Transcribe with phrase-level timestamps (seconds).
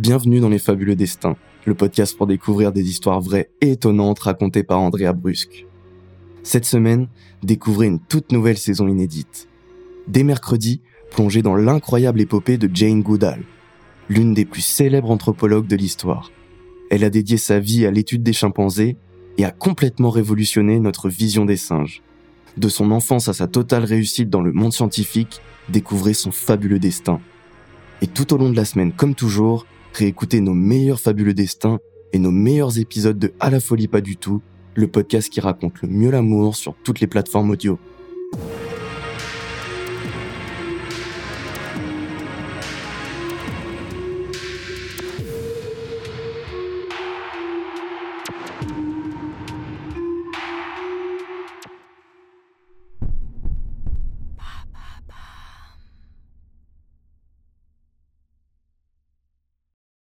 [0.00, 4.62] Bienvenue dans les Fabuleux Destins, le podcast pour découvrir des histoires vraies et étonnantes racontées
[4.62, 5.66] par Andrea Brusque.
[6.42, 7.08] Cette semaine,
[7.42, 9.46] découvrez une toute nouvelle saison inédite.
[10.08, 10.80] Dès mercredi,
[11.10, 13.42] plongez dans l'incroyable épopée de Jane Goodall,
[14.08, 16.32] l'une des plus célèbres anthropologues de l'histoire.
[16.90, 18.96] Elle a dédié sa vie à l'étude des chimpanzés
[19.36, 22.02] et a complètement révolutionné notre vision des singes.
[22.56, 27.20] De son enfance à sa totale réussite dans le monde scientifique, découvrez son fabuleux destin.
[28.00, 31.78] Et tout au long de la semaine, comme toujours, réécoutez nos meilleurs fabuleux destins
[32.12, 34.42] et nos meilleurs épisodes de À la folie pas du tout,
[34.74, 37.78] le podcast qui raconte le mieux l'amour sur toutes les plateformes audio.